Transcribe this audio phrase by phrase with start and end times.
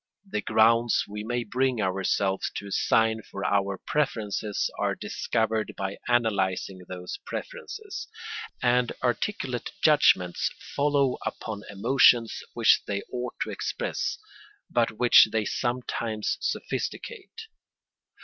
[0.27, 6.81] The grounds we may bring ourselves to assign for our preferences are discovered by analysing
[6.89, 8.07] those preferences,
[8.63, 14.17] and articulate judgments follow upon emotions which they ought to express,
[14.71, 17.41] but which they sometimes sophisticate.